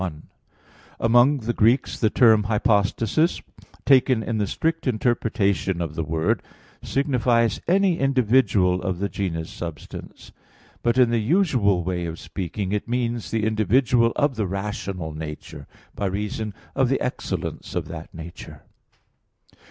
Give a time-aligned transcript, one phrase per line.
[0.01, 0.23] 1:
[0.99, 3.39] Among the Greeks the term "hypostasis,"
[3.85, 6.41] taken in the strict interpretation of the word,
[6.81, 10.31] signifies any individual of the genus substance;
[10.81, 15.67] but in the usual way of speaking, it means the individual of the rational nature,
[15.93, 18.63] by reason of the excellence of that nature.